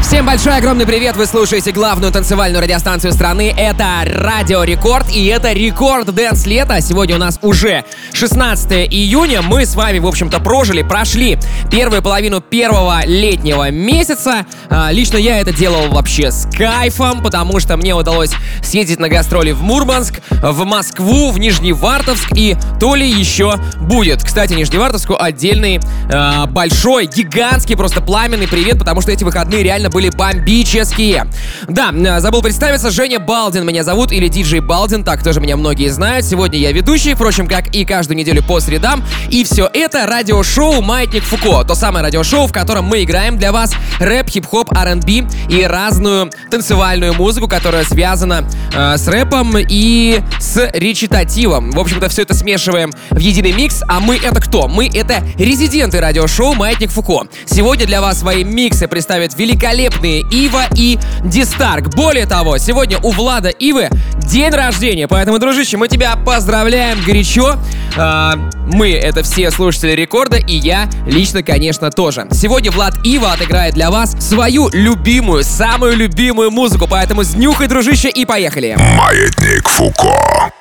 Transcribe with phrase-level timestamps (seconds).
[0.00, 1.16] Всем большой огромный привет!
[1.16, 3.54] Вы слушаете главную танцевальную радиостанцию страны.
[3.56, 6.80] Это Радио Рекорд и это Рекорд Дэнс Лето.
[6.80, 9.42] Сегодня у нас уже 16 июня.
[9.42, 11.38] Мы с вами, в общем-то, прожили, прошли
[11.70, 14.46] первую половину первого летнего месяца.
[14.68, 18.32] А, лично я это делал вообще с кайфом, потому что мне удалось
[18.62, 24.22] съездить на гастроли в Мурманск, в Москву, в Нижневартовск и то ли еще будет.
[24.22, 30.10] Кстати, Нижневартовску отдельный э, большой, гигантский, просто пламенный привет, потому что эти выходные реально были
[30.10, 31.26] бомбические.
[31.68, 36.24] Да, забыл представиться, Женя Балдин меня зовут, или диджей Балдин, так тоже меня многие знают.
[36.24, 39.04] Сегодня я ведущий, впрочем, как и каждую неделю по средам.
[39.28, 43.74] И все это радиошоу «Маятник Фуко», то самое радиошоу, в котором мы играем для вас
[43.98, 48.44] рэп, хип-хоп, R&B и разную танцевальную музыку, которая связана
[48.74, 51.70] э, с рэпом и с речитативом.
[51.70, 54.68] В общем-то, все это смешиваем в единый микс, а мы это кто?
[54.68, 57.26] Мы это резиденты радиошоу «Маятник Фуко».
[57.46, 61.88] Сегодня для вас свои миксы представят великолепные великолепные Ива и Дистарк.
[61.94, 67.56] Более того, сегодня у Влада Ивы день рождения, поэтому, дружище, мы тебя поздравляем горячо.
[67.96, 68.34] А,
[68.66, 72.26] мы— это все слушатели рекорда, и я лично, конечно, тоже.
[72.32, 78.24] Сегодня Влад Ива отыграет для вас свою любимую, самую любимую музыку, поэтому снюхай, дружище, и
[78.24, 78.76] поехали.
[78.96, 80.52] Маятник Фуко.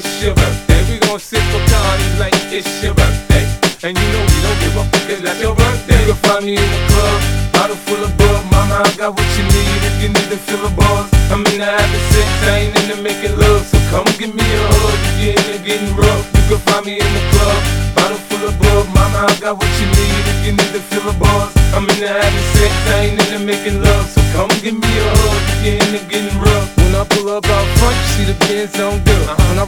[0.00, 0.80] It's your birthday.
[0.88, 3.44] We gon' sip a party like it's your birthday.
[3.84, 6.00] And you know we don't give up because that's your birthday.
[6.00, 7.18] You can find me in the club,
[7.52, 8.40] bottle full of bug.
[8.52, 11.08] Mama, I got what you need if you need to fill a buzz.
[11.32, 13.64] I'm in the having sex, I ain't into making love.
[13.64, 16.24] So come give me a hug if you're into getting rough.
[16.36, 17.60] You can find me in the club,
[17.96, 18.84] bottle full of bug.
[18.96, 21.52] Mama, I got what you need if you need to fill a buzz.
[21.76, 24.06] I'm in the having sex, I ain't into making love.
[24.08, 26.68] So come give me a hug if you're into getting rough.
[26.76, 29.24] When I pull up out front, you see the Benz on dub.
[29.24, 29.40] Uh-huh.
[29.48, 29.66] When I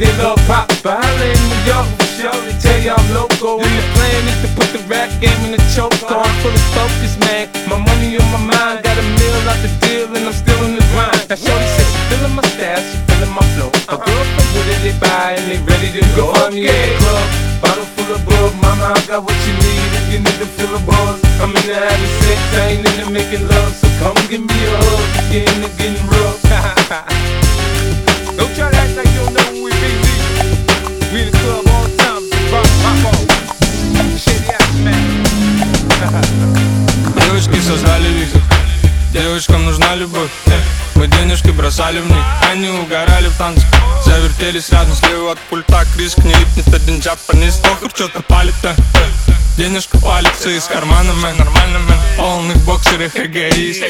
[0.00, 0.66] they love pop.
[0.82, 1.88] But holla in New York,
[2.48, 3.60] they tell you I'm local.
[3.60, 6.24] And the plan is to put the rap game in the choke on.
[6.40, 7.52] Fully focused, man.
[7.68, 10.80] My money on my mind, got a meal out the deal, and I'm still in
[10.80, 11.28] the grind.
[11.28, 13.68] Now, Shorty says she feeling my style, she feeling my flow.
[13.68, 14.08] A uh-huh.
[14.08, 16.32] girl from Wooded, they buy, and they ready to go.
[16.32, 17.26] I'm in the club,
[17.60, 18.50] bottle full of bug.
[18.64, 21.20] Mama, I got what you need if you need to feel a buzz.
[21.44, 23.72] I'm in the having sex, I ain't into making love.
[23.76, 27.10] So come give me a hug, you're getting rough.
[37.70, 38.28] все знали их
[39.12, 40.30] Девочкам нужна любовь.
[41.00, 43.64] Мы денежки бросали в них Они угорали в танцах
[44.04, 48.76] Завертелись рядом слева от пульта Криск не липнет один джапанис Похуй, что-то палит-то
[49.56, 51.36] Денежка палится из кармана, мэн.
[51.36, 51.98] Нормально, мэн.
[52.16, 53.82] Полных боксерах эгоист.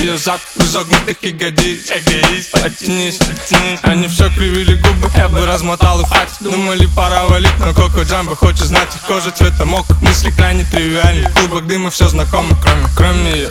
[0.00, 1.90] Ее зад в изогнутых ягодиц.
[1.90, 7.58] Эгоист Оттянись, оттянись Они все кривили губы Я бы размотал их хватит Думали пора валить
[7.58, 12.08] Но Коко Джамбо хочет знать их кожа цвета мок Мысли крайне тривиальны Клубок дыма все
[12.08, 13.50] знакомо Кроме, кроме Ее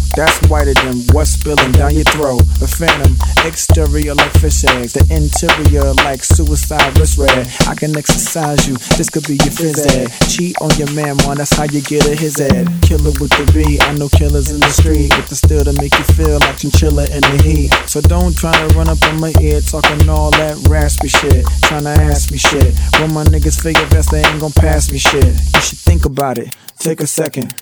[0.15, 2.43] That's whiter than what's spilling down your throat.
[2.59, 3.15] The phantom,
[3.47, 7.47] exterior like fish eggs, the interior like suicide wrist red.
[7.67, 10.11] I can exercise you, this could be your phys ed.
[10.27, 12.67] Cheat on your man, man, that's how you get a his ed.
[12.81, 15.93] Killer with the B, I know killers in the street with the still to make
[15.97, 17.71] you feel like chinchilla in the heat.
[17.87, 21.83] So don't try to run up on my ear talking all that raspy shit, trying
[21.83, 22.75] to ask me shit.
[22.99, 25.23] When my niggas figure best, they ain't gon' pass me shit.
[25.23, 27.53] You should think about it, take a second.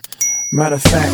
[0.52, 1.14] Matter of fact,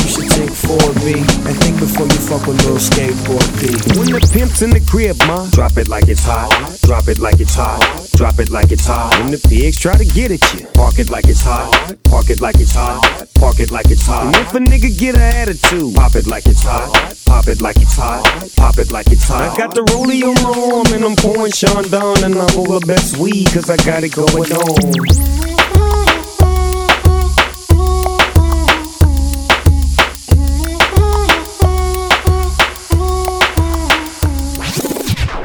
[0.00, 3.68] you should take 4B and think before you fuck with little skateboard P.
[4.00, 6.48] When the pimp's in the crib, ma, drop it like it's hot.
[6.80, 8.08] Drop it like it's hot.
[8.16, 9.20] Drop it like it's hot.
[9.20, 11.94] When the pigs try to get at you, park it like it's hot.
[12.04, 13.28] Park it like it's hot.
[13.34, 14.34] Park it like it's hot.
[14.34, 16.88] And if a nigga get an attitude, pop it like it's hot.
[17.26, 18.24] Pop it like it's hot.
[18.56, 19.52] Pop it like it's hot.
[19.52, 23.18] I got the rollie on my arm and I'm pouring Chandon and I'm over best
[23.18, 25.53] weed cause I got it going on.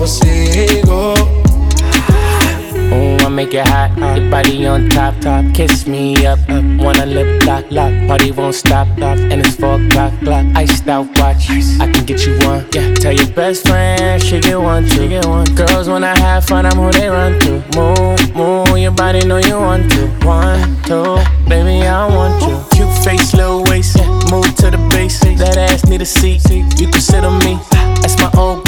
[0.00, 1.14] aquí yo sigo.
[2.92, 3.96] Ooh, I make it hot.
[4.16, 5.44] Your body on top, top.
[5.54, 6.64] Kiss me up, up.
[6.78, 7.92] Wanna lip lock, lock.
[8.08, 9.18] Party won't stop, stop.
[9.18, 10.44] And it's four o'clock, clock.
[10.56, 11.50] Iced out watch.
[11.80, 12.66] I can get you one.
[12.72, 15.46] Yeah, tell your best friend she get one, she get one.
[15.54, 17.62] Girls when I have fun, I'm who they run to.
[17.76, 18.78] Move, move.
[18.78, 20.08] Your body know you want to.
[20.26, 21.16] One, two,
[21.48, 22.58] baby I want you.
[22.72, 23.96] Cute face, little waist.
[23.98, 25.20] Yeah, move to the base.
[25.20, 26.42] That ass need a seat.
[26.50, 27.58] You can sit on me.
[28.02, 28.64] That's my old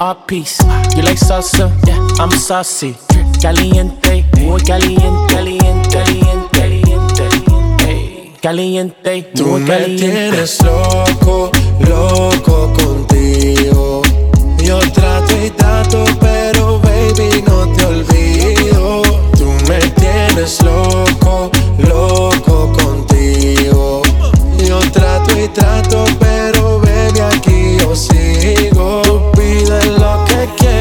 [0.00, 0.58] art piece.
[0.96, 1.98] You like salsa, yeah.
[2.18, 2.96] I'm saucy.
[3.40, 11.50] Caliente, muy caliente, caliente, caliente, caliente, caliente, Tú muy me tienes loco,
[11.80, 14.02] loco contigo.
[14.62, 19.02] Yo trato y trato, pero baby no te olvido.
[19.36, 24.02] Tú me tienes loco, loco contigo.
[24.58, 28.27] Yo trato y trato, pero baby aquí yo sigo.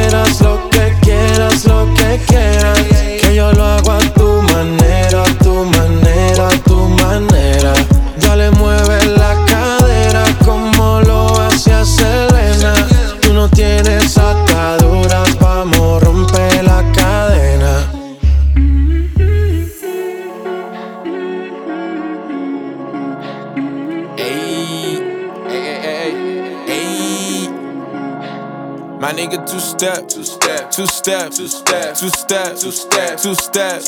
[0.07, 2.79] Quieras, lo que quieras, lo que quieras.
[3.21, 4.06] Que yo lo hago a
[29.27, 33.81] nigga two step, two step, two step, two step, two step, two step, two step,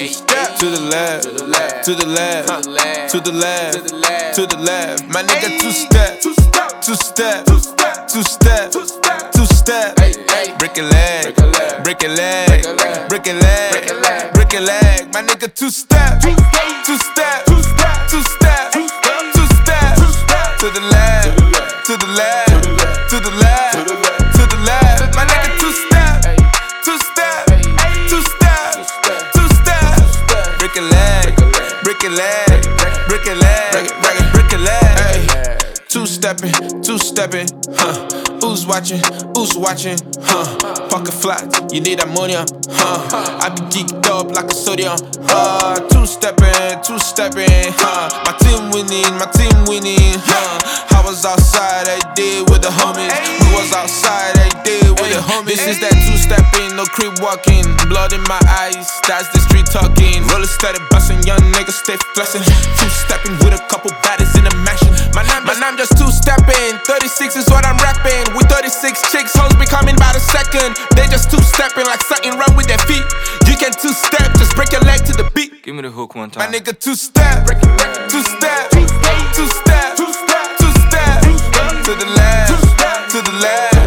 [0.57, 4.35] to the left, to the left, to the left, to the left, to the left,
[4.35, 5.07] to the left.
[5.07, 9.95] My nigga two step, two step, two step, two step, two step, two step.
[10.59, 11.35] Break a leg,
[11.83, 12.63] break a leg,
[13.09, 15.13] break a leg, break a leg.
[15.13, 18.73] My nigga two step, two step, two step, two step, two step,
[20.59, 22.48] to the left, to the left,
[32.09, 35.59] break a leg, break a leg, break a leg.
[35.87, 38.07] Two stepping, two stepping, huh?
[38.41, 39.01] Who's watching?
[39.35, 39.97] Who's watching?
[40.21, 40.78] Huh?
[40.89, 41.45] Pocket flat.
[41.71, 43.39] You need ammonia, huh?
[43.39, 44.97] I be geeked up like a sodium,
[45.29, 45.77] huh?
[45.93, 48.09] Two stepping, two stepping, huh?
[48.25, 50.97] My team winning, my team winning, huh?
[50.97, 53.13] I was outside, I did with the homies.
[53.13, 55.61] We was outside, I did with the homies.
[55.61, 57.63] This is that two stepping, no creep walking.
[57.87, 60.25] Blood in my eyes, that's the street talking.
[60.33, 62.41] Roller steady busting, young niggas stay flexing.
[62.43, 64.89] Two stepping with a couple baddies in the mansion.
[65.13, 66.77] My name, my name just two stepping.
[66.85, 68.33] 36 is what I'm rapping.
[68.35, 70.77] With 36 chicks, hoes be coming by the second.
[70.95, 73.03] They just two stepping like something wrong with their feet.
[73.47, 75.63] You can two step, just break your leg to the beat.
[75.63, 76.45] Give me the hook one time.
[76.45, 81.17] My nigga two step, two step, two step, two step, two step,
[81.83, 83.78] to the left, to the left,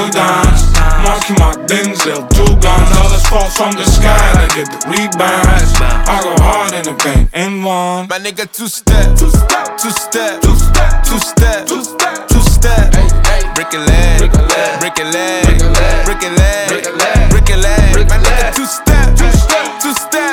[0.00, 0.62] two dimes.
[1.04, 2.88] Marky Mark Denzel, two guns.
[2.96, 5.72] All this fall from the sky to get the rebounds.
[6.08, 8.08] I go hard in the paint and one.
[8.08, 12.42] My nigga two step, two step, two step, two step, two step, two step, two
[12.42, 12.92] step.
[13.54, 15.44] Break a leg, break a leg, break a leg,
[16.06, 16.68] break a leg,
[17.30, 18.08] break a leg.
[18.08, 20.29] My nigga two step, two step, two step,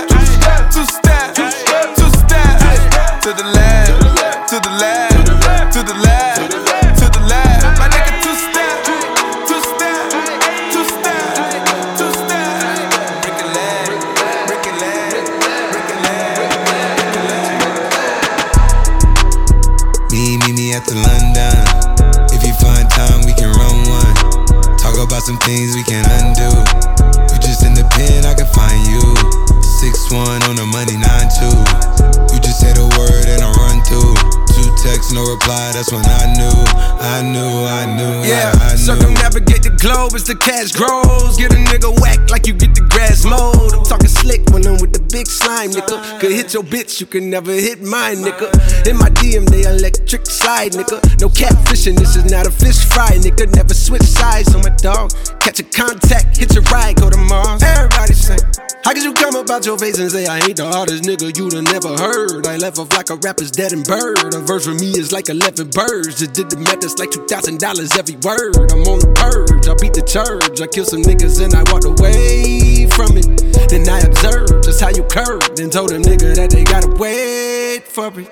[40.57, 41.37] cash grows.
[41.37, 43.73] Get a nigga whack like you get the grass mowed.
[43.73, 46.19] I'm talking slick when I'm with the big slime, nigga.
[46.19, 48.47] Could hit your bitch, you can never hit mine, nigga.
[48.87, 50.97] In my DM, they electric slide, nigga.
[51.21, 53.53] No catfishing, this is not a fish fry, nigga.
[53.55, 55.11] Never switch sides on my dog.
[55.39, 57.61] Catch a contact, hit your ride, go to Mars.
[57.63, 58.66] Everybody sing.
[58.87, 61.51] How could you come about your face and say I ain't the hardest nigga you'd
[61.51, 62.47] have never heard?
[62.47, 64.15] I left off like a rapper's dead and bird.
[64.33, 66.23] A verse for me is like 11 birds.
[66.23, 67.59] Just did the math, it's like $2,000
[67.99, 68.55] every word.
[68.71, 70.63] I'm on the purge, I beat the church.
[70.63, 73.27] I killed some niggas and I walked away from it.
[73.67, 77.83] Then I observed just how you curved and told a nigga that they gotta wait
[77.91, 78.31] for it.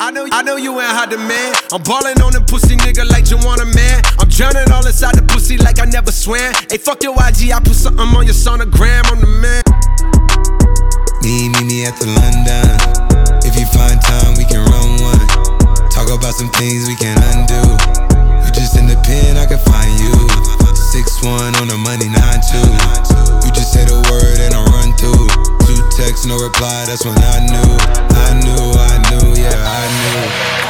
[0.00, 1.52] I know, I know you ain't hot man.
[1.76, 4.00] I'm ballin' on the pussy nigga like you want a man.
[4.16, 6.56] I'm drowning all inside the pussy like I never swam.
[6.72, 9.04] Hey, fuck your IG, I put something on your sonogram.
[9.12, 9.60] I'm the man.
[11.22, 12.80] Me, me, me at the London.
[13.44, 15.26] If you find time, we can run one.
[15.92, 17.60] Talk about some things we can undo.
[18.40, 20.16] You just in the pen, I can find you.
[20.72, 22.64] Six one on the money, nine two.
[23.44, 25.28] You just say the word and I run through.
[25.68, 26.88] Two texts, no reply.
[26.88, 27.70] That's when I knew,
[28.16, 30.69] I knew, I knew, yeah, I knew.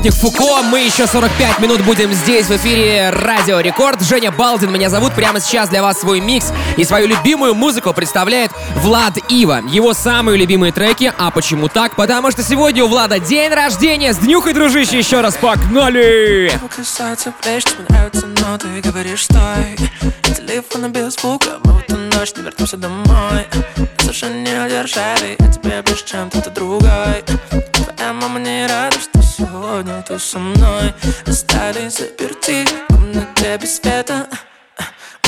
[0.00, 0.62] «Маятник Фуко».
[0.62, 4.00] Мы еще 45 минут будем здесь, в эфире Радио Рекорд.
[4.00, 5.12] Женя Балдин меня зовут.
[5.12, 9.60] Прямо сейчас для вас свой микс и свою любимую музыку представляет Влад Ива.
[9.68, 11.12] Его самые любимые треки.
[11.18, 11.96] А почему так?
[11.96, 14.14] Потому что сегодня у Влада день рождения.
[14.14, 16.50] С днюхой, дружище, еще раз погнали!
[16.74, 17.34] Касается
[20.90, 23.46] без звука, мы в эту ночь не вернемся домой
[23.98, 27.24] Совершенно не удержали, я тебе ближе, чем кто-то другой
[27.72, 29.19] Твоя мама не рада, что
[29.50, 30.94] сегодня ты со мной.
[31.26, 34.28] Остались заперти в комнате без света.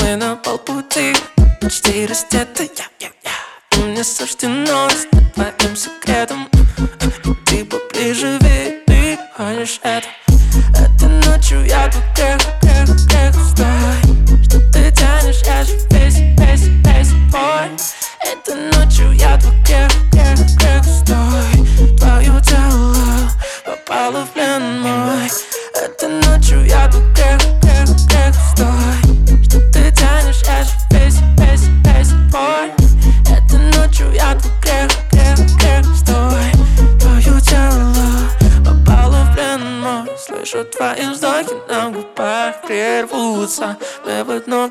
[0.01, 1.13] Мы на полпути,
[1.61, 2.69] почти раздеты.
[3.75, 6.47] И мне суждено стать твоим секретом.
[7.45, 10.07] Ты поближе, ведь ты хочешь это.
[10.77, 16.67] Этой ночью я тут грех, грех, грех Стой, что ты тянешь, я же весь, весь,
[16.85, 17.69] весь твой.
[18.21, 21.52] Этой ночью я тут грех, грех, грех Стой,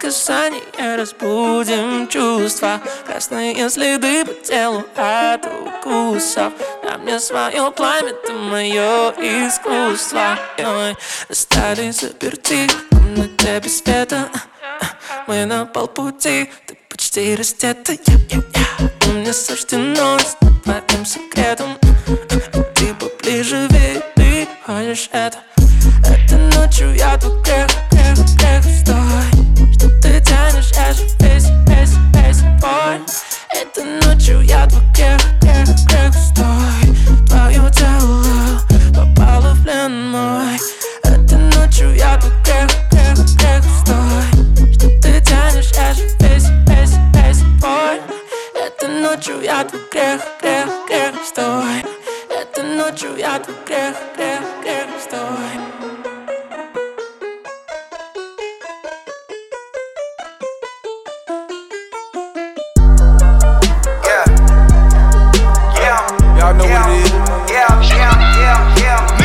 [0.02, 2.80] Одно касание разбудим чувства.
[3.06, 6.52] Красные следы по телу от укусов.
[6.82, 10.36] На мне свое пламя, ты мое искусство.
[10.58, 10.96] Мы
[11.28, 14.28] остались заперти в комнате без света.
[15.28, 17.92] Мы на полпути, ты почти раздета
[19.06, 21.78] мне суждено стать твоим секретом.
[22.74, 25.38] Ты поближе, ведь ты хочешь это.
[26.08, 29.41] Этой ночью я тут грех, грех, грех Стой,
[30.00, 33.00] ты тянешь, я же весь, весь, весь твой
[33.50, 38.60] Этой ночью я тут грех, грех, грех Стой, твое тело
[38.94, 40.58] попало в плен мой.
[41.02, 46.96] Этой ночью я тут грех, грех, грех Стой, что ты тянешь, я же весь, весь,
[47.14, 48.00] весь твой
[48.54, 51.84] Этой ночью я тут грех, грех, грех Стой,
[52.30, 55.61] этой ночью я тут грех, грех, грех Стой
[66.42, 67.12] Y'all know what it is.
[67.52, 69.21] Yeah, yeah, yeah, yeah,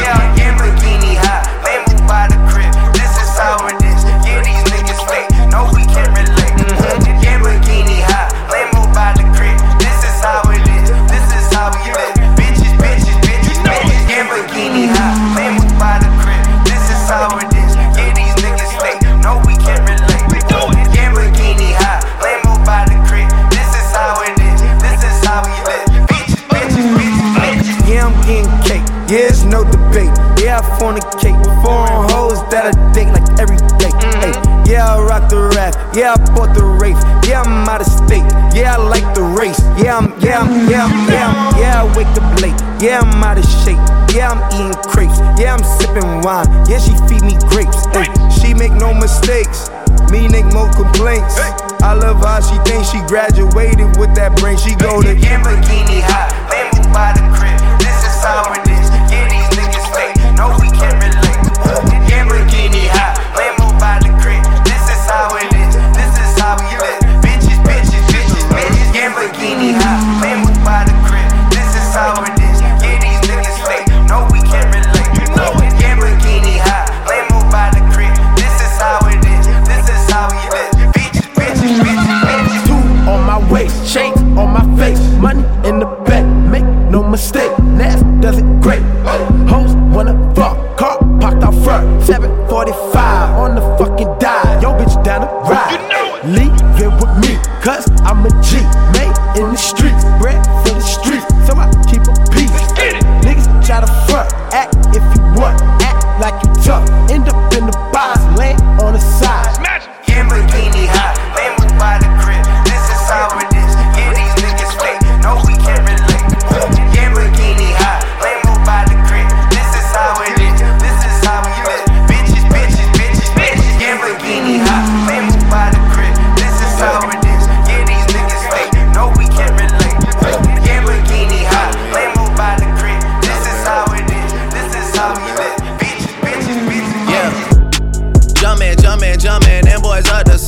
[30.77, 31.37] fornicate.
[31.61, 33.91] Foreign hoes that I date like every day.
[34.21, 34.33] Hey,
[34.69, 35.77] yeah, I rock the raft.
[35.95, 36.97] Yeah, I bought the Wraith.
[37.27, 38.25] Yeah, I'm out of state.
[38.55, 39.59] Yeah, I like the race.
[39.77, 42.57] Yeah, I'm, yeah, I'm, yeah, I'm, yeah, I'm, yeah, I wake up late.
[42.81, 43.81] Yeah, I'm out of shape.
[44.15, 45.19] Yeah, I'm eating crepes.
[45.37, 46.47] Yeah, I'm sipping wine.
[46.69, 47.85] Yeah, she feed me grapes.
[47.93, 49.69] Hey, she make no mistakes.
[50.11, 51.35] Me make no complaints.
[51.83, 54.57] I love how she thinks she graduated with that brain.
[54.57, 57.56] She go to Yamborghini high, Lambo by the crib.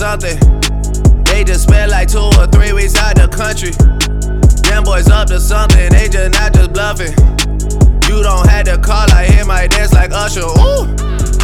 [0.10, 0.40] Something.
[1.26, 3.70] They just spent like two or three weeks out the country.
[4.66, 7.14] Them boys up to something, they just not just bluffing.
[8.10, 10.50] You don't have to call, I hear my dance like Usher.
[10.50, 10.90] Ooh,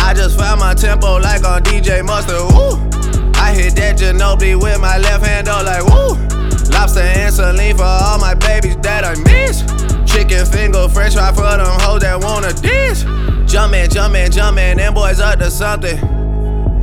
[0.01, 2.41] I just found my tempo like on DJ Mustard.
[2.57, 2.81] Ooh,
[3.37, 6.17] I hit that Ginobili with my left hand, though, like woo.
[6.73, 9.61] Lobster and saline for all my babies that I miss.
[10.11, 13.03] Chicken finger, french fry for them hoes that wanna dish.
[13.45, 15.99] Jumpman, Jumpman, Jumpman, them boys up to something.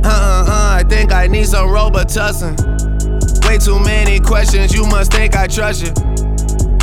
[0.05, 0.52] Uh uh
[0.93, 2.53] think I need some Robitussin.
[3.47, 5.91] Way too many questions, you must think I trust you.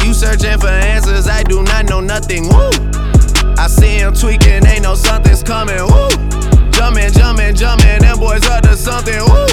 [0.04, 2.48] You searching for answers, I do not know nothing.
[2.48, 2.70] Woo!
[3.56, 5.78] I see him tweaking, ain't no something's coming.
[5.78, 6.10] Woo!
[6.74, 9.20] Jumpman, Jumpman, Jumpman, them boys up to something.
[9.30, 9.46] Woo!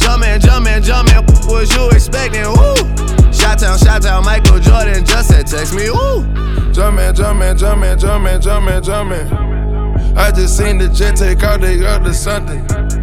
[0.00, 2.48] Jumpman, Jumpman, Jumpman, what you expecting?
[2.56, 3.32] Woo!
[3.32, 5.90] Shot town, shot town, Michael Jordan just said text me.
[5.90, 6.24] Woo!
[6.72, 10.16] Jumpman, Jumpman, Jumpman, Jumpman, Jumpman, Jumpman.
[10.16, 12.99] I just seen the jet take out they other something.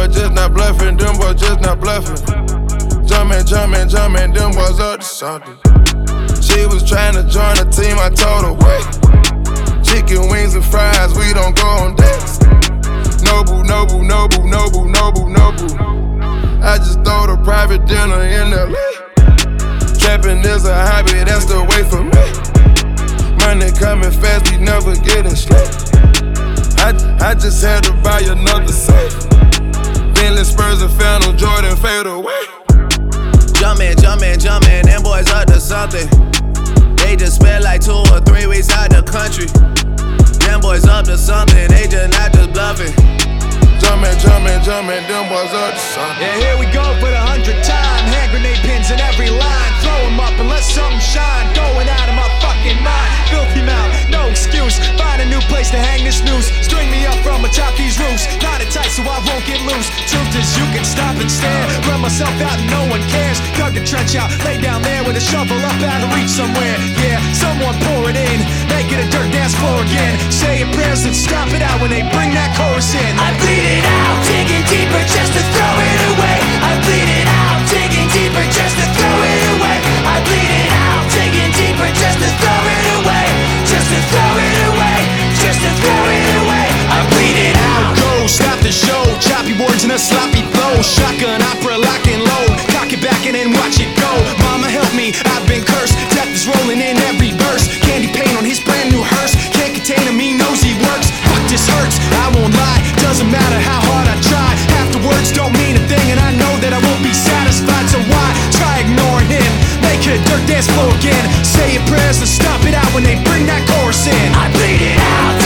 [0.00, 2.16] Boys just not bluffing, them boys just not bluffing.
[3.04, 5.58] Jumpman, Jumpman, Jumpman, them boys up to something.
[6.40, 9.84] She was trying to join the team, I told her wait.
[9.84, 12.40] Chicken wings and fries, we don't go on dates.
[13.28, 15.68] Noble, noble, noble, noble, noble, noble.
[16.64, 18.80] I just throw the private dinner in LA.
[20.00, 22.24] Trapping is a hobby, that's the way for me.
[23.44, 25.68] Money coming fast, we never getting straight.
[26.80, 29.49] I, I just had to buy another safe.
[30.40, 32.32] Bentley Spurs and Phantom Jordan fade away.
[33.60, 36.08] Jumpman, Jumpman, Jumpman, them boys up to something.
[36.96, 39.44] They just spent like two or three weeks out the country.
[40.46, 42.94] Them boys up to something, they just not just bluffing.
[43.80, 46.20] Jumpman, Jumpman, Jumpman, them boys up to something.
[46.20, 48.04] Yeah, here we go for the hundredth time.
[48.12, 49.72] Hand grenade pins in every line.
[49.80, 51.48] Throw 'em up and let something shine.
[51.56, 53.10] Going out of my fucking mind.
[53.32, 54.76] Filthy mouth, no excuse.
[55.00, 56.52] Find a new place to hang this noose.
[56.60, 58.28] String me up from atop these roofs.
[58.42, 59.88] Knot it tight so I won't get loose.
[60.10, 61.64] Truth is, you can stop and stare.
[61.88, 63.40] Run myself out and no one cares.
[63.56, 66.76] Dug a trench out, lay down there with a shovel up out of reach somewhere.
[67.00, 68.38] Yeah, someone pour it in.
[68.68, 70.14] Make it a dirt dance floor again.
[70.30, 73.12] Say your prayers and stop it out when they bring that chorus in.
[73.18, 76.38] I bleed it out, digging deeper just to throw it away.
[76.66, 79.78] I bleed it out, digging deeper just to throw it away.
[80.02, 83.26] I bleed it out, digging deeper just to throw it away.
[83.70, 84.98] Just to throw it away.
[85.38, 86.66] Just to throw it away.
[86.90, 87.94] I bleed it out.
[87.94, 89.04] Go, stop the show.
[89.22, 90.40] Choppy a sloppy.
[90.82, 92.56] Shotgun opera, lock and load.
[92.72, 94.12] Cock it back and then watch it go.
[94.48, 95.92] Mama help me, I've been cursed.
[96.16, 97.68] Death is rolling in every verse.
[97.84, 99.34] Candy paint on his brand new hearse.
[99.50, 101.10] Can't contain him, he knows he works.
[101.28, 102.89] Fuck this hurts, I won't lie.
[103.00, 104.50] Doesn't matter how hard I try.
[104.76, 107.88] Half the words don't mean a thing, and I know that I won't be satisfied.
[107.88, 109.50] So why try ignoring him?
[109.80, 111.24] Make a dirt dance floor again.
[111.42, 114.28] Say your prayers and stop it out when they bring that chorus in.
[114.36, 115.39] I bleed it out,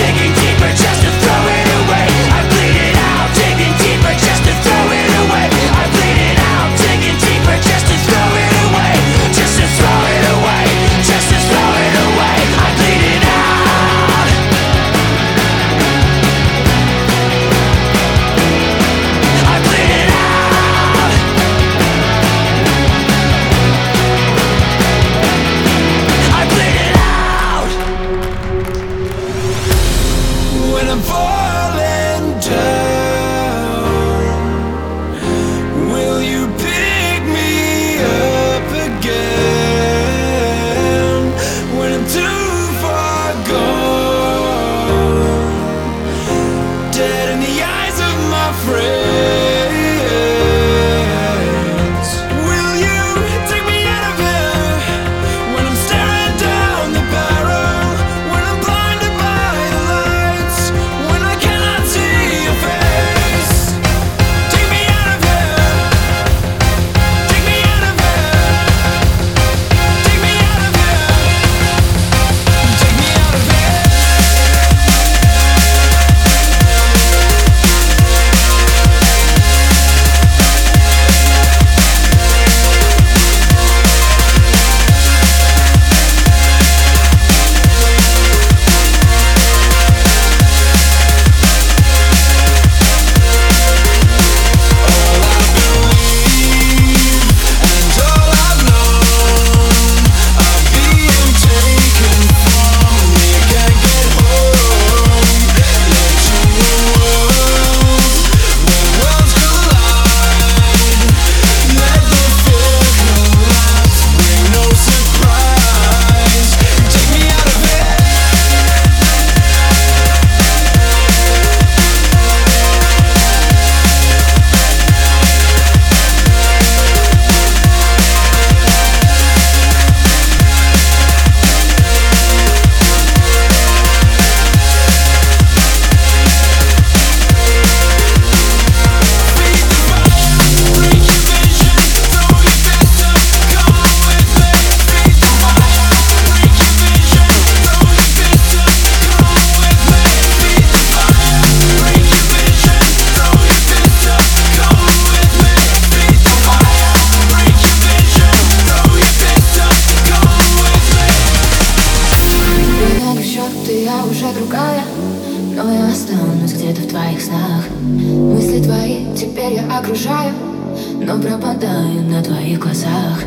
[171.54, 173.22] пропадаю на твоих глазах.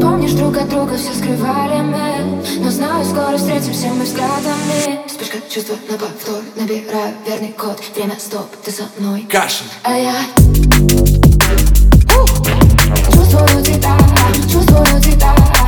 [0.00, 5.06] Помнишь, друг от друга все скрывали мы Но знаю, скоро встретимся мы взглядами.
[5.06, 7.80] Вспышка чувства на повтор Набираю верный код.
[7.94, 9.26] Время стоп, ты со мной.
[9.30, 10.14] Кашин А я?
[13.10, 13.98] Чувствую тебя,
[14.50, 15.61] чувствую тебя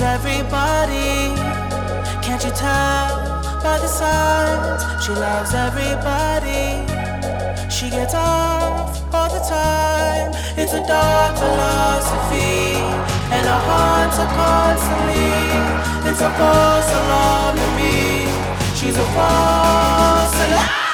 [0.00, 1.34] everybody.
[2.22, 4.82] Can't you tell by the signs?
[5.04, 6.84] She loves everybody.
[7.70, 10.32] She gets off all the time.
[10.56, 12.74] It's a dark philosophy,
[13.34, 16.10] and our hearts are constantly.
[16.10, 18.26] It's a false alarm to me.
[18.74, 20.87] She's a false alarm.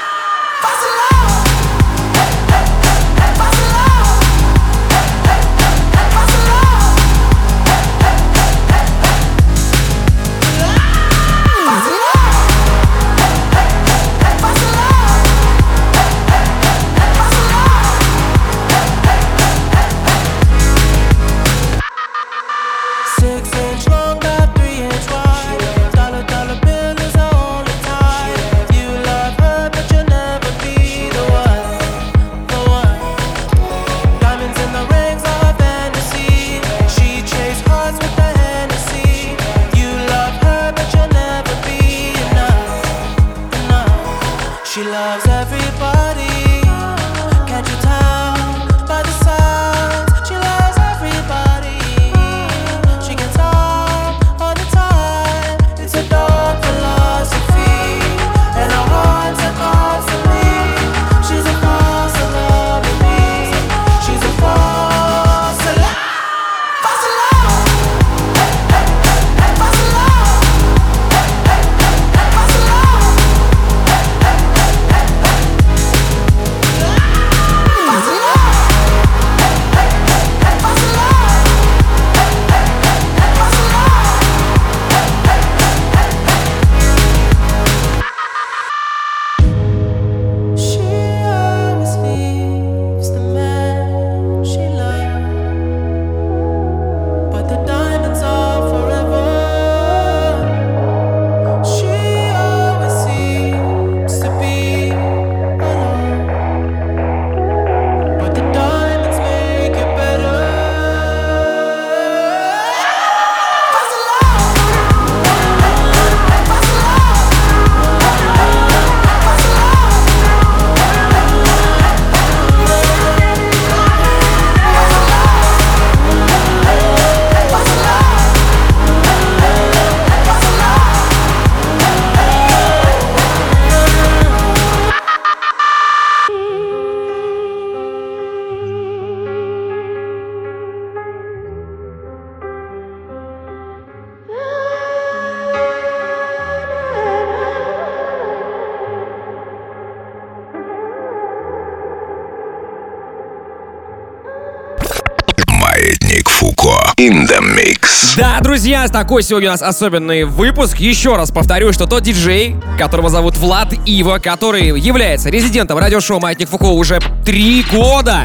[158.64, 160.78] Друзья, такой сегодня у нас особенный выпуск.
[160.80, 166.48] Еще раз повторю, что тот диджей, которого зовут Влад Ива, который является резидентом радиошоу «Маятник
[166.48, 168.20] Фуко» уже три года.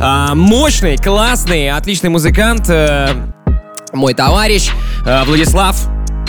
[0.00, 2.66] А, мощный, классный, отличный музыкант.
[2.68, 3.08] э,
[3.92, 4.70] мой товарищ
[5.04, 5.76] э, Владислав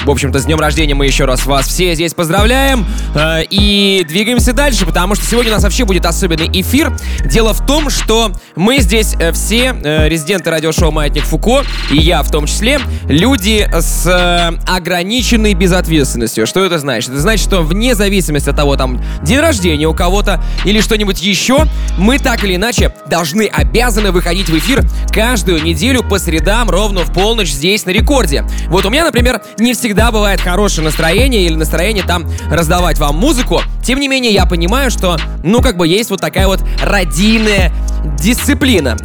[0.05, 2.85] в общем-то, с днем рождения мы еще раз вас все здесь поздравляем.
[3.15, 6.95] Э, И двигаемся дальше, потому что сегодня у нас вообще будет особенный эфир.
[7.25, 12.23] Дело в том, что мы здесь э, все, э, резиденты радиошоу «Маятник Фуко», и я
[12.23, 16.47] в том числе, люди с э, ограниченной безответственностью.
[16.47, 17.11] Что это значит?
[17.11, 21.65] Это значит, что вне зависимости от того, там, день рождения у кого-то или что-нибудь еще,
[21.97, 27.13] мы так или иначе должны, обязаны выходить в эфир каждую неделю по средам ровно в
[27.13, 28.45] полночь здесь на рекорде.
[28.67, 33.61] Вот у меня, например, не всегда бывает хорошее настроение или настроение там раздавать вам музыку.
[33.91, 37.73] Тем не менее, я понимаю, что, ну, как бы есть вот такая вот родийная
[38.17, 38.95] дисциплина.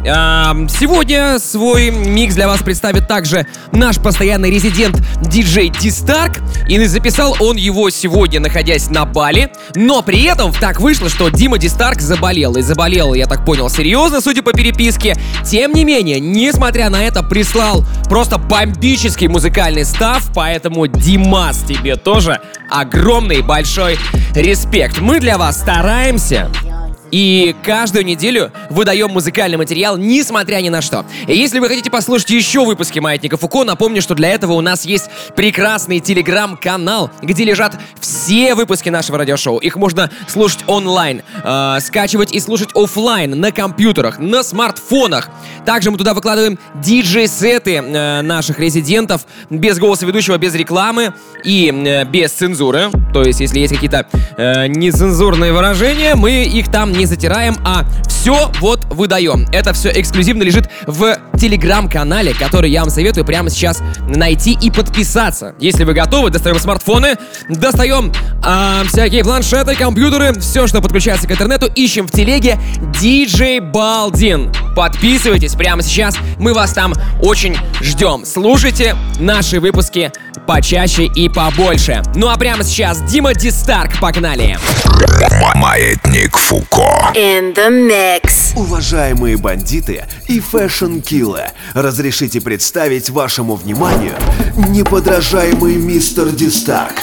[0.69, 6.39] Сегодня свой микс для вас представит также наш постоянный резидент диджей Дистарк.
[6.69, 9.51] И записал он его сегодня, находясь на Бали.
[9.75, 12.55] Но при этом так вышло, что Дима Дистарк заболел.
[12.55, 15.17] И заболел, я так понял, серьезно, судя по переписке.
[15.45, 20.23] Тем не менее, несмотря на это, прислал просто бомбический музыкальный став.
[20.33, 23.97] Поэтому, Димас, тебе тоже огромный большой
[24.35, 24.99] респект.
[24.99, 26.51] Мы для вас стараемся.
[27.11, 31.05] И каждую неделю выдаем музыкальный материал, несмотря ни на что.
[31.27, 34.85] И если вы хотите послушать еще выпуски Маятника Фуко, напомню, что для этого у нас
[34.85, 39.57] есть прекрасный телеграм-канал, где лежат все выпуски нашего радиошоу.
[39.59, 45.29] Их можно слушать онлайн, э, скачивать и слушать оффлайн на компьютерах, на смартфонах.
[45.65, 52.05] Также мы туда выкладываем диджей-сеты э, наших резидентов без голоса ведущего, без рекламы и э,
[52.05, 52.89] без цензуры.
[53.13, 58.51] То есть, если есть какие-то э, нецензурные выражения, мы их там не затираем, а все
[58.59, 59.45] вот выдаем.
[59.53, 65.55] Это все эксклюзивно лежит в телеграм-канале, который я вам советую прямо сейчас найти и подписаться.
[65.59, 67.15] Если вы готовы, достаем смартфоны,
[67.47, 68.11] достаем
[68.43, 72.59] а, всякие планшеты, компьютеры, все, что подключается к интернету, ищем в телеге
[73.01, 74.51] DJ Балдин.
[74.75, 78.25] Подписывайтесь прямо сейчас, мы вас там очень ждем.
[78.25, 80.11] Слушайте наши выпуски
[80.47, 82.01] почаще и побольше.
[82.15, 84.57] Ну а прямо сейчас Дима Дистарк, погнали!
[85.55, 87.11] Маятник Фуко.
[87.13, 88.55] In the mix.
[88.55, 94.15] Уважаемые бандиты и фэшн-киллы, разрешите представить вашему вниманию
[94.69, 96.95] неподражаемый мистер Дистарк.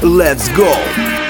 [0.00, 0.72] Let's go!
[0.96, 1.23] Have you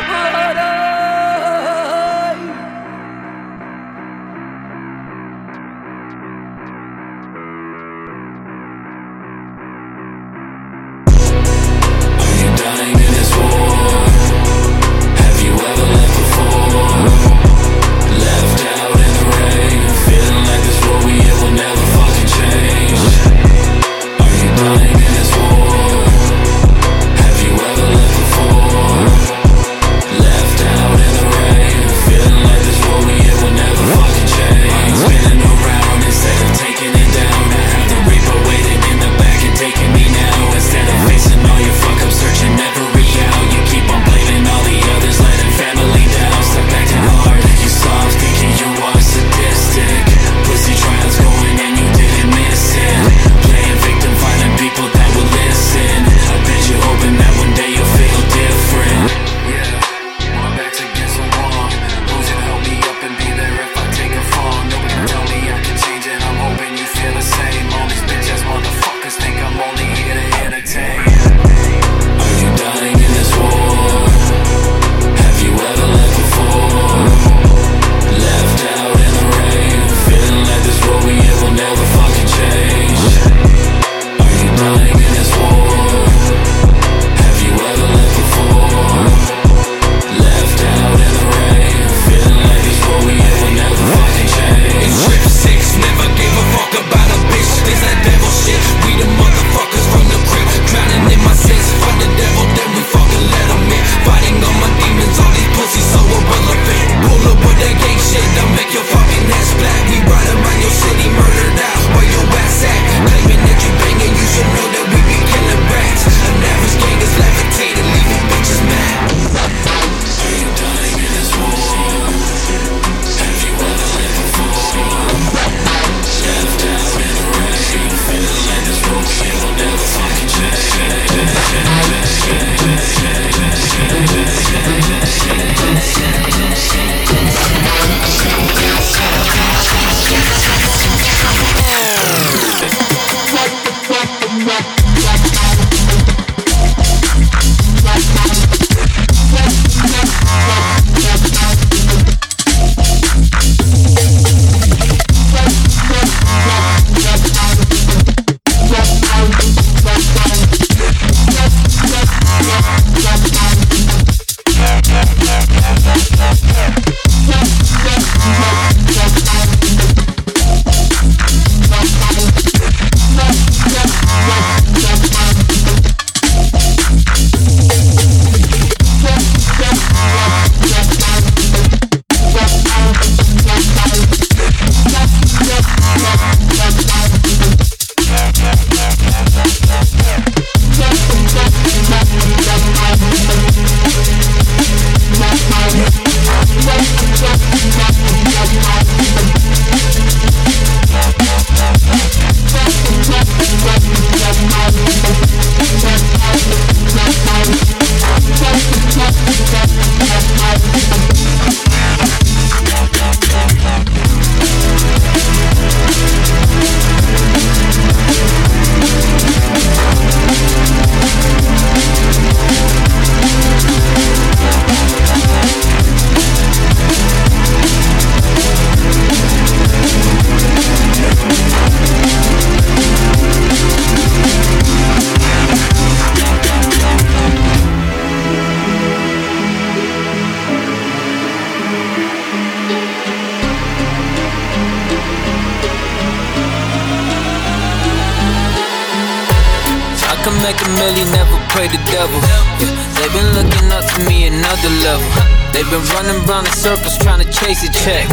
[255.75, 258.07] been running round in circles trying to chase a check.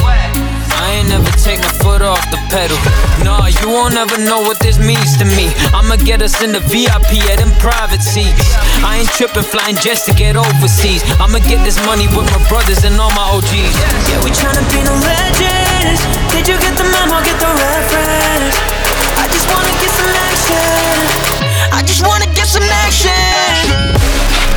[0.81, 2.77] I ain't never take my foot off the pedal.
[3.21, 5.53] Nah, you won't ever know what this means to me.
[5.69, 8.57] I'ma get us in the VIP at them private seats.
[8.81, 11.05] I ain't tripping, flying jets to get overseas.
[11.21, 13.53] I'ma get this money with my brothers and all my OGs.
[14.09, 16.01] Yeah, we tryna be no legends.
[16.33, 17.21] Did you get the memo?
[17.21, 18.57] Get the reference?
[19.21, 20.97] I just wanna get some action.
[21.69, 24.50] I just wanna get some action.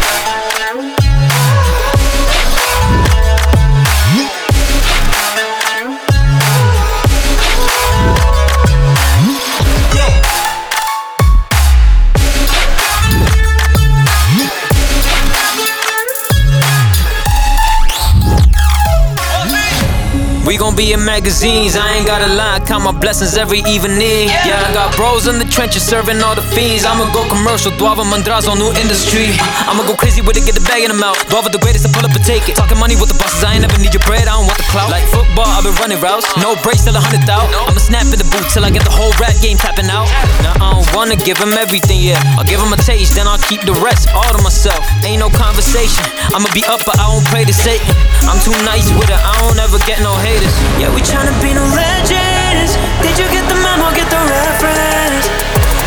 [20.55, 24.31] We gon' be in magazines, I ain't gotta lie, count my blessings every evening.
[24.31, 26.87] Yeah, I got bros in the trenches serving all the fiends.
[26.87, 29.35] I'ma go commercial, Duava Mandrazo, new industry.
[29.67, 31.19] I'ma go crazy with it, get the bag in the mouth.
[31.27, 32.55] Duava the greatest, I pull up and take it.
[32.55, 34.69] Talking money with the bosses, I ain't never need your bread, I don't want the
[34.71, 34.95] clout.
[34.95, 36.23] Like football, I've been running routes.
[36.39, 37.51] No breaks till a hundred out.
[37.67, 40.07] I'ma snap in the boot till I get the whole rap game tapping out.
[40.47, 42.23] Now I don't wanna give him everything, yeah.
[42.39, 44.87] I'll give him a taste, then I'll keep the rest all to myself.
[45.03, 46.07] Ain't no conversation.
[46.31, 47.91] I'ma be up, but I don't pray to Satan.
[48.31, 50.44] I'm too nice with it, I don't ever get no haters.
[50.79, 52.77] Yeah, we tryna be no legends.
[53.01, 53.91] Did you get the memo?
[53.95, 55.29] Get the reference?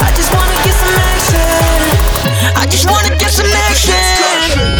[0.01, 1.82] I just wanna get some action.
[2.55, 4.78] I just wanna get some action.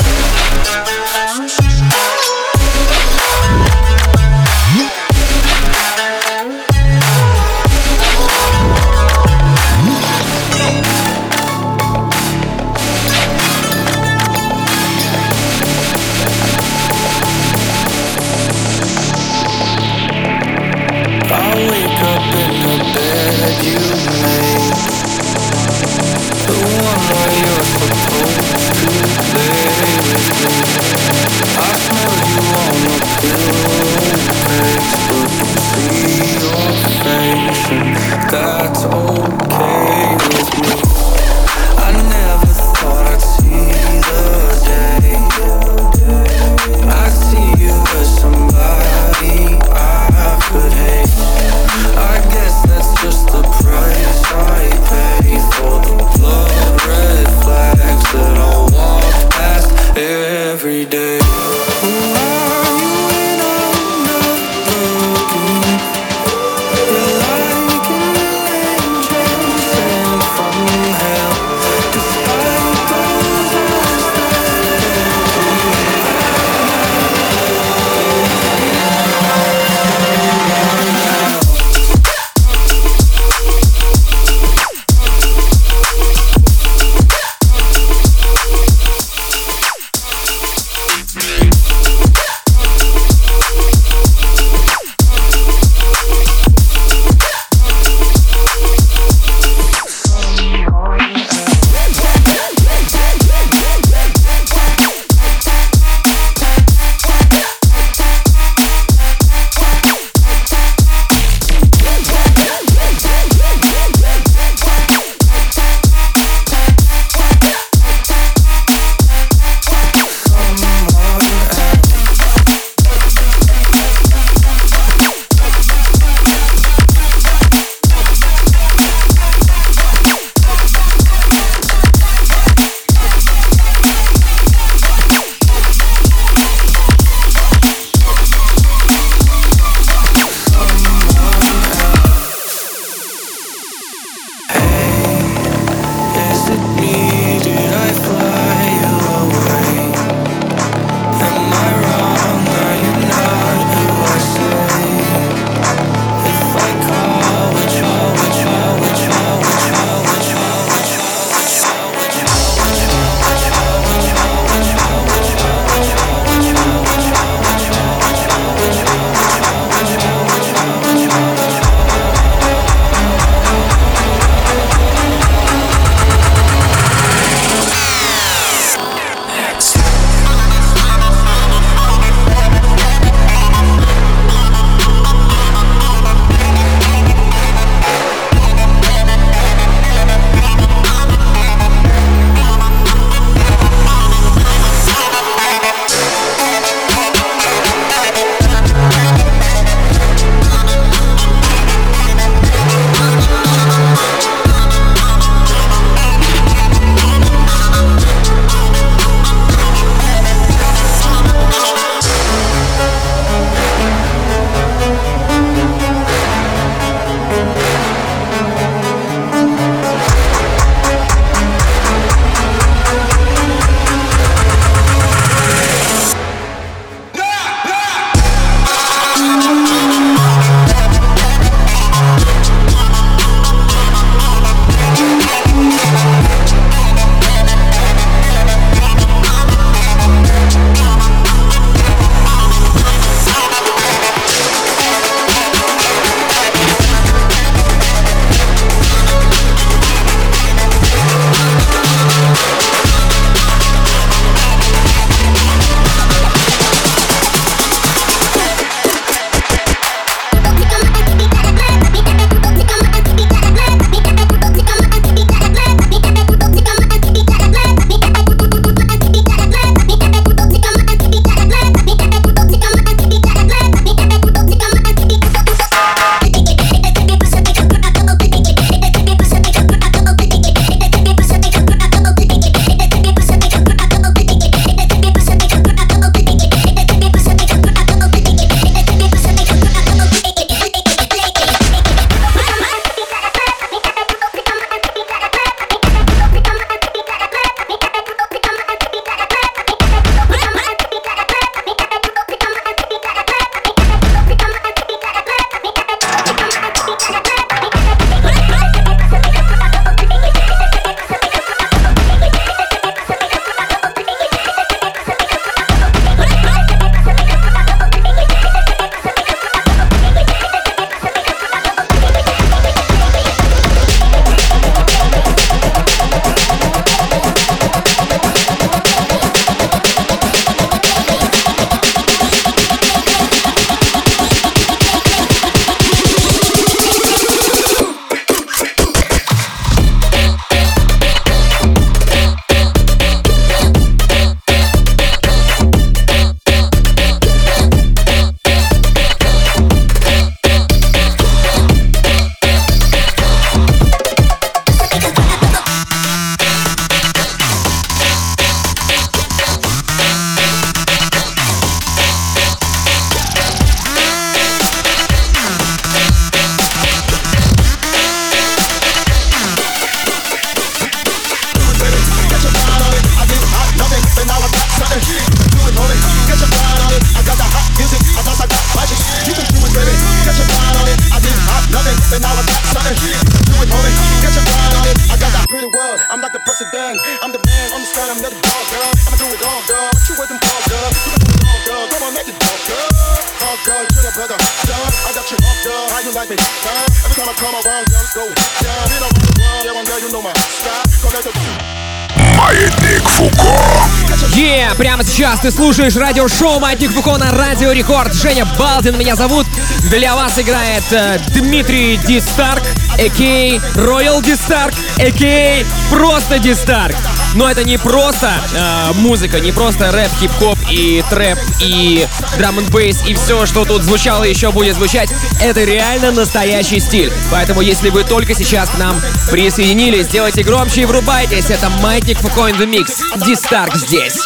[405.92, 408.14] Слушаешь радиошоу Маятник Фуко на Радио Рекорд.
[408.14, 409.46] Женя Балдин меня зовут.
[409.90, 412.64] Для вас играет э, Дмитрий Дистарк,
[412.94, 413.62] а.к.а.
[413.80, 415.64] Роял Дистарк, а.к.а.
[415.90, 416.96] просто Дистарк.
[417.36, 422.08] Но это не просто э, музыка, не просто рэп, хип-хоп и трэп, и
[422.38, 425.10] драм н бейс, и все, что тут звучало еще будет звучать.
[425.42, 427.12] Это реально настоящий стиль.
[427.32, 431.50] Поэтому, если вы только сейчас к нам присоединились, сделайте громче и врубайтесь.
[431.50, 433.26] Это Маятник Фуко in the Mix.
[433.26, 434.18] Дистарк здесь.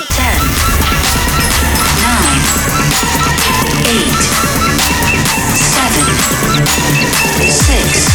[7.52, 8.11] Six,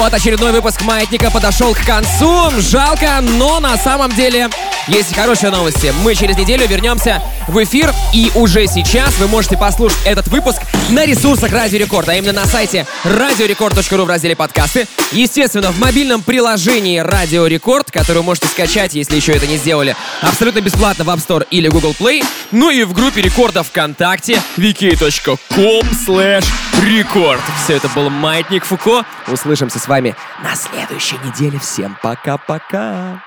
[0.10, 2.50] Вот, очередной выпуск «Маятника» подошел к концу.
[2.60, 4.50] Жалко, но на самом деле
[4.88, 5.94] есть хорошие новости.
[6.04, 11.06] Мы через неделю вернемся в эфир, и уже сейчас вы можете послушать этот выпуск на
[11.06, 14.88] ресурсах Радио Рекорд, а именно на сайте radiorecord.ru в разделе подкасты.
[15.12, 19.96] Естественно, в мобильном приложении Радио Рекорд, которое вы можете скачать, если еще это не сделали,
[20.22, 22.26] абсолютно бесплатно в App Store или Google Play.
[22.52, 27.42] Ну и в группе рекорда ВКонтакте vk.com slash рекорд.
[27.64, 29.06] Все это был Маятник Фуко.
[29.28, 31.60] Услышимся с вами на следующей неделе.
[31.60, 33.22] Всем пока-пока.